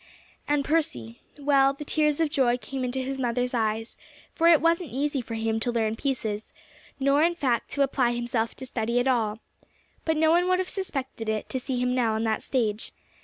[0.47, 3.97] And Percy well, the tears of joy came into his mother's eyes,
[4.33, 6.53] for it wasn't easy for him to learn pieces,
[6.99, 9.41] nor in fact to apply himself to study at all.
[10.03, 12.93] But no one would have suspected it to see him now on that stage.